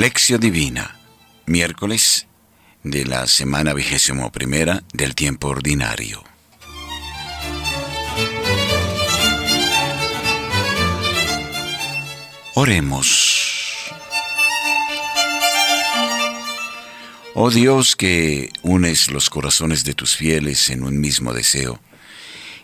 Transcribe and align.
Lección 0.00 0.40
Divina, 0.40 0.96
miércoles 1.44 2.26
de 2.82 3.04
la 3.04 3.26
semana 3.26 3.74
vigésimo 3.74 4.32
primera 4.32 4.82
del 4.94 5.14
tiempo 5.14 5.48
ordinario. 5.48 6.24
Oremos. 12.54 13.90
Oh 17.34 17.50
Dios 17.50 17.94
que 17.94 18.48
unes 18.62 19.10
los 19.10 19.28
corazones 19.28 19.84
de 19.84 19.92
tus 19.92 20.16
fieles 20.16 20.70
en 20.70 20.82
un 20.82 20.98
mismo 20.98 21.34
deseo, 21.34 21.78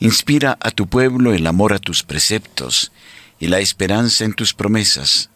inspira 0.00 0.58
a 0.60 0.70
tu 0.70 0.86
pueblo 0.86 1.32
el 1.32 1.46
amor 1.46 1.72
a 1.72 1.78
tus 1.78 2.02
preceptos 2.02 2.92
y 3.40 3.46
la 3.46 3.60
esperanza 3.60 4.26
en 4.26 4.34
tus 4.34 4.52
promesas 4.52 5.30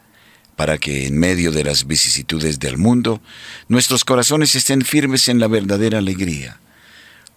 para 0.56 0.78
que 0.78 1.06
en 1.06 1.18
medio 1.18 1.52
de 1.52 1.62
las 1.62 1.86
vicisitudes 1.86 2.58
del 2.58 2.78
mundo 2.78 3.20
nuestros 3.68 4.04
corazones 4.04 4.54
estén 4.54 4.82
firmes 4.82 5.28
en 5.28 5.38
la 5.38 5.48
verdadera 5.48 5.98
alegría. 5.98 6.58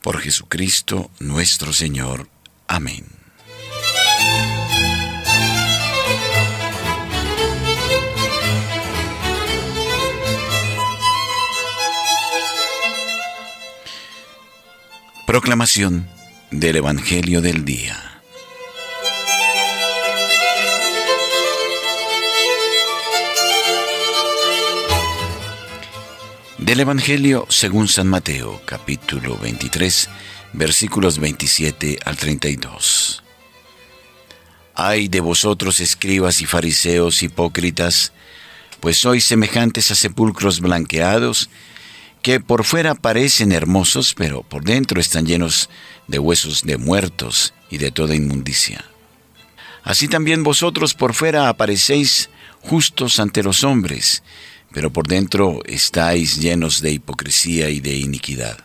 Por 0.02 0.20
Jesucristo 0.20 1.12
nuestro 1.20 1.74
Señor. 1.74 2.30
Amén. 2.68 3.06
Proclamación 15.28 16.08
del 16.50 16.78
Evangelio 16.78 17.42
del 17.42 17.64
Día. 17.64 18.09
Del 26.70 26.82
Evangelio 26.82 27.48
según 27.50 27.88
San 27.88 28.08
Mateo, 28.08 28.62
capítulo 28.64 29.40
23, 29.40 30.08
versículos 30.54 31.18
27 31.18 31.98
al 32.06 32.16
32. 32.16 33.24
Ay 34.76 35.08
de 35.08 35.20
vosotros, 35.20 35.80
escribas 35.80 36.42
y 36.42 36.46
fariseos 36.46 37.24
hipócritas, 37.24 38.14
pues 38.82 39.00
sois 39.00 39.26
semejantes 39.26 39.90
a 39.90 39.96
sepulcros 39.96 40.60
blanqueados, 40.60 41.50
que 42.22 42.40
por 42.40 42.64
fuera 42.64 42.94
parecen 42.94 43.52
hermosos, 43.52 44.14
pero 44.14 44.44
por 44.44 44.64
dentro 44.64 45.02
están 45.02 45.26
llenos 45.26 45.72
de 46.08 46.20
huesos 46.20 46.62
de 46.62 46.78
muertos 46.78 47.56
y 47.72 47.80
de 47.80 47.90
toda 47.90 48.14
inmundicia. 48.14 48.86
Así 49.84 50.08
también 50.08 50.44
vosotros 50.44 50.94
por 50.94 51.16
fuera 51.16 51.50
aparecéis 51.50 52.30
justos 52.62 53.20
ante 53.20 53.42
los 53.42 53.64
hombres, 53.64 54.22
pero 54.74 54.92
por 54.92 55.08
dentro 55.08 55.62
estáis 55.66 56.40
llenos 56.40 56.82
de 56.82 56.92
hipocresía 56.92 57.70
y 57.70 57.80
de 57.80 57.96
iniquidad. 57.96 58.58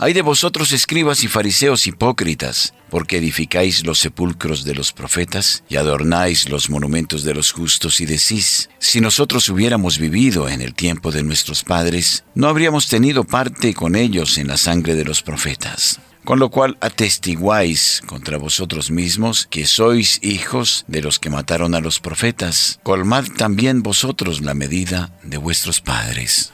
Hay 0.00 0.12
de 0.12 0.22
vosotros 0.22 0.70
escribas 0.70 1.24
y 1.24 1.28
fariseos 1.28 1.88
hipócritas, 1.88 2.72
porque 2.88 3.18
edificáis 3.18 3.84
los 3.84 3.98
sepulcros 3.98 4.64
de 4.64 4.74
los 4.74 4.92
profetas 4.92 5.64
y 5.68 5.74
adornáis 5.74 6.48
los 6.48 6.70
monumentos 6.70 7.24
de 7.24 7.34
los 7.34 7.50
justos 7.50 8.00
y 8.00 8.06
decís, 8.06 8.70
si 8.78 9.00
nosotros 9.00 9.48
hubiéramos 9.48 9.98
vivido 9.98 10.48
en 10.48 10.62
el 10.62 10.74
tiempo 10.74 11.10
de 11.10 11.24
nuestros 11.24 11.64
padres, 11.64 12.24
no 12.36 12.46
habríamos 12.46 12.86
tenido 12.86 13.24
parte 13.24 13.74
con 13.74 13.96
ellos 13.96 14.38
en 14.38 14.46
la 14.46 14.56
sangre 14.56 14.94
de 14.94 15.04
los 15.04 15.22
profetas 15.22 16.00
con 16.28 16.40
lo 16.40 16.50
cual 16.50 16.76
atestiguáis 16.82 18.02
contra 18.04 18.36
vosotros 18.36 18.90
mismos 18.90 19.46
que 19.48 19.64
sois 19.64 20.20
hijos 20.22 20.84
de 20.86 21.00
los 21.00 21.18
que 21.18 21.30
mataron 21.30 21.74
a 21.74 21.80
los 21.80 22.00
profetas. 22.00 22.80
Colmad 22.82 23.24
también 23.38 23.82
vosotros 23.82 24.42
la 24.42 24.52
medida 24.52 25.10
de 25.22 25.38
vuestros 25.38 25.80
padres. 25.80 26.52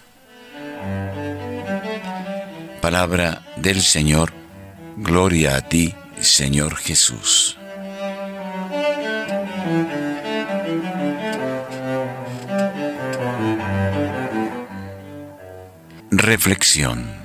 Palabra 2.81 3.43
del 3.57 3.83
Señor, 3.83 4.33
gloria 4.97 5.57
a 5.57 5.69
ti, 5.69 5.93
Señor 6.21 6.77
Jesús. 6.77 7.59
Reflexión 16.13 17.24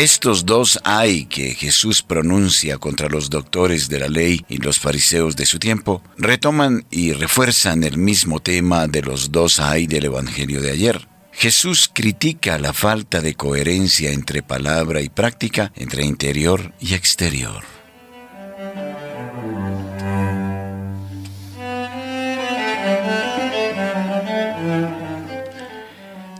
Estos 0.00 0.46
dos 0.46 0.80
hay 0.82 1.26
que 1.26 1.54
Jesús 1.54 2.00
pronuncia 2.00 2.78
contra 2.78 3.10
los 3.10 3.28
doctores 3.28 3.90
de 3.90 3.98
la 3.98 4.08
ley 4.08 4.42
y 4.48 4.56
los 4.56 4.78
fariseos 4.78 5.36
de 5.36 5.44
su 5.44 5.58
tiempo 5.58 6.02
retoman 6.16 6.86
y 6.90 7.12
refuerzan 7.12 7.84
el 7.84 7.98
mismo 7.98 8.40
tema 8.40 8.86
de 8.86 9.02
los 9.02 9.30
dos 9.30 9.60
hay 9.60 9.86
del 9.86 10.06
Evangelio 10.06 10.62
de 10.62 10.70
ayer. 10.70 11.06
Jesús 11.32 11.90
critica 11.92 12.58
la 12.58 12.72
falta 12.72 13.20
de 13.20 13.34
coherencia 13.34 14.10
entre 14.10 14.42
palabra 14.42 15.02
y 15.02 15.10
práctica, 15.10 15.70
entre 15.76 16.02
interior 16.02 16.72
y 16.80 16.94
exterior. 16.94 17.62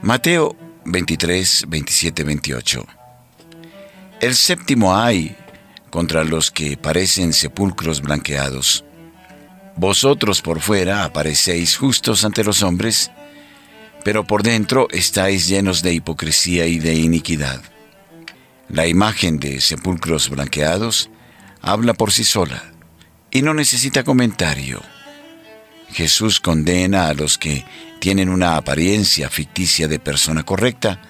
Mateo 0.01 0.55
23, 0.83 1.65
27, 1.67 2.23
28 2.23 3.00
el 4.21 4.35
séptimo 4.35 4.95
hay 4.95 5.35
contra 5.89 6.23
los 6.23 6.51
que 6.51 6.77
parecen 6.77 7.33
sepulcros 7.33 8.01
blanqueados. 8.01 8.85
Vosotros 9.75 10.41
por 10.41 10.61
fuera 10.61 11.03
aparecéis 11.03 11.75
justos 11.75 12.23
ante 12.23 12.43
los 12.43 12.61
hombres, 12.61 13.11
pero 14.05 14.25
por 14.25 14.43
dentro 14.43 14.87
estáis 14.91 15.47
llenos 15.47 15.81
de 15.81 15.93
hipocresía 15.93 16.67
y 16.67 16.77
de 16.77 16.93
iniquidad. 16.93 17.61
La 18.69 18.85
imagen 18.85 19.39
de 19.39 19.59
sepulcros 19.59 20.29
blanqueados 20.29 21.09
habla 21.61 21.95
por 21.95 22.11
sí 22.11 22.23
sola 22.23 22.71
y 23.31 23.41
no 23.41 23.55
necesita 23.55 24.03
comentario. 24.03 24.81
Jesús 25.93 26.39
condena 26.39 27.07
a 27.07 27.13
los 27.15 27.39
que 27.39 27.65
tienen 27.99 28.29
una 28.29 28.55
apariencia 28.55 29.29
ficticia 29.29 29.87
de 29.87 29.99
persona 29.99 30.43
correcta, 30.43 31.01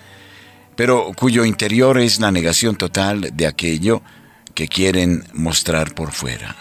pero 0.75 1.11
cuyo 1.15 1.45
interior 1.45 1.99
es 1.99 2.19
la 2.19 2.31
negación 2.31 2.75
total 2.75 3.31
de 3.33 3.47
aquello 3.47 4.01
que 4.53 4.67
quieren 4.67 5.23
mostrar 5.33 5.93
por 5.93 6.11
fuera. 6.11 6.55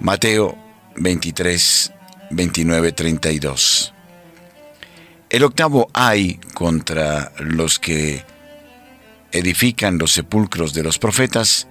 Mateo 0.00 0.56
23, 0.96 1.92
29, 2.30 2.92
32. 2.92 3.92
El 5.30 5.44
octavo 5.44 5.90
hay 5.92 6.36
contra 6.54 7.32
los 7.38 7.78
que 7.78 8.24
edifican 9.32 9.98
los 9.98 10.12
sepulcros 10.12 10.72
de 10.72 10.82
los 10.82 10.98
profetas, 10.98 11.66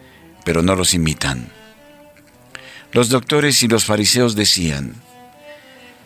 pero 0.45 0.61
no 0.61 0.75
los 0.75 0.93
imitan. 0.93 1.49
Los 2.91 3.09
doctores 3.09 3.63
y 3.63 3.67
los 3.67 3.85
fariseos 3.85 4.35
decían, 4.35 4.93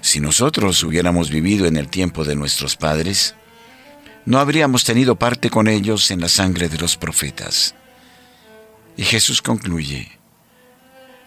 si 0.01 0.19
nosotros 0.19 0.83
hubiéramos 0.83 1.29
vivido 1.29 1.65
en 1.67 1.77
el 1.77 1.87
tiempo 1.87 2.23
de 2.25 2.35
nuestros 2.35 2.75
padres, 2.75 3.35
no 4.25 4.39
habríamos 4.39 4.83
tenido 4.83 5.15
parte 5.15 5.49
con 5.49 5.67
ellos 5.67 6.11
en 6.11 6.21
la 6.21 6.29
sangre 6.29 6.69
de 6.69 6.77
los 6.77 6.97
profetas. 6.97 7.75
Y 8.97 9.03
Jesús 9.03 9.41
concluye, 9.41 10.11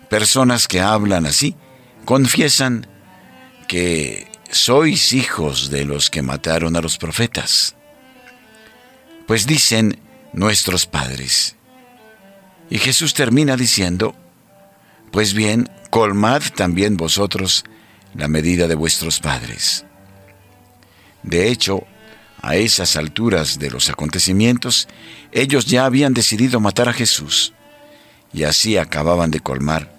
personas 0.09 0.69
que 0.69 0.81
hablan 0.81 1.27
así 1.27 1.57
confiesan 2.05 2.87
que 3.67 4.31
sois 4.51 5.13
hijos 5.13 5.71
de 5.71 5.85
los 5.85 6.11
que 6.11 6.23
mataron 6.23 6.77
a 6.77 6.81
los 6.81 6.99
profetas. 6.99 7.75
Pues 9.27 9.47
dicen 9.47 9.99
nuestros 10.33 10.87
padres. 10.87 11.57
Y 12.71 12.79
Jesús 12.79 13.15
termina 13.15 13.57
diciendo, 13.57 14.15
pues 15.11 15.33
bien, 15.35 15.71
colmad 15.91 16.43
también 16.55 16.97
vosotros 16.97 17.65
la 18.15 18.29
medida 18.29 18.69
de 18.69 18.75
vuestros 18.75 19.21
padres. 19.21 19.85
De 21.23 21.49
hecho, 21.49 21.85
a 22.43 22.57
esas 22.57 22.97
alturas 22.97 23.59
de 23.59 23.71
los 23.71 23.89
acontecimientos, 23.89 24.89
ellos 25.33 25.67
ya 25.67 25.87
habían 25.87 26.15
decidido 26.15 26.61
matar 26.61 26.89
a 26.89 26.93
Jesús 26.93 27.55
y 28.33 28.45
así 28.45 28.77
acababan 28.77 29.31
de 29.31 29.41
colmar 29.41 29.95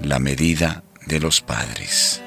la 0.00 0.18
medida 0.18 0.84
de 1.06 1.18
los 1.18 1.40
padres. 1.40 2.22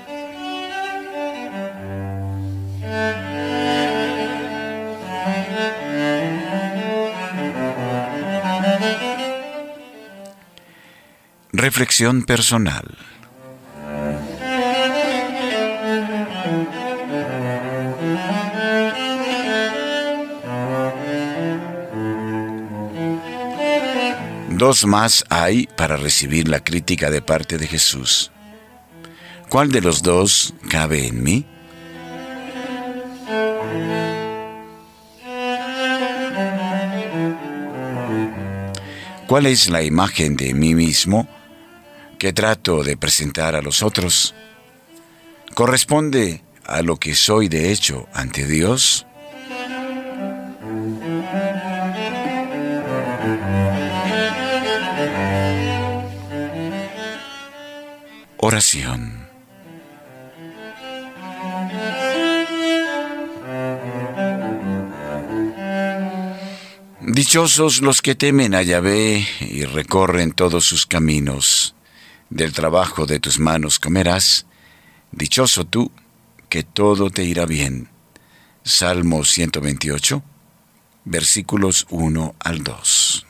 Reflexión 11.53 12.23
personal. 12.23 12.97
Dos 24.55 24.85
más 24.85 25.25
hay 25.29 25.65
para 25.65 25.97
recibir 25.97 26.47
la 26.47 26.63
crítica 26.63 27.09
de 27.09 27.23
parte 27.23 27.57
de 27.57 27.65
Jesús. 27.65 28.31
¿Cuál 29.49 29.71
de 29.71 29.81
los 29.81 30.03
dos 30.03 30.53
cabe 30.69 31.07
en 31.07 31.23
mí? 31.23 31.45
¿Cuál 39.27 39.47
es 39.47 39.69
la 39.69 39.81
imagen 39.81 40.35
de 40.35 40.53
mí 40.53 40.75
mismo 40.75 41.27
que 42.19 42.31
trato 42.31 42.83
de 42.83 42.95
presentar 42.95 43.55
a 43.55 43.63
los 43.63 43.81
otros? 43.81 44.35
¿Corresponde 45.55 46.43
a 46.63 46.83
lo 46.83 46.97
que 46.97 47.15
soy 47.15 47.47
de 47.47 47.71
hecho 47.71 48.07
ante 48.13 48.45
Dios? 48.45 49.07
Oración. 58.45 59.25
Dichosos 66.99 67.81
los 67.81 68.01
que 68.01 68.15
temen 68.15 68.53
a 68.53 68.61
Yahvé 68.61 69.25
y 69.39 69.63
recorren 69.63 70.33
todos 70.33 70.65
sus 70.65 70.85
caminos. 70.85 71.73
Del 72.29 72.51
trabajo 72.51 73.05
de 73.05 73.21
tus 73.21 73.39
manos 73.39 73.79
comerás. 73.79 74.45
Dichoso 75.13 75.63
tú, 75.63 75.89
que 76.49 76.63
todo 76.63 77.11
te 77.11 77.23
irá 77.23 77.45
bien. 77.45 77.87
Salmo 78.65 79.23
128, 79.23 80.21
versículos 81.05 81.87
1 81.89 82.35
al 82.39 82.61
2. 82.61 83.25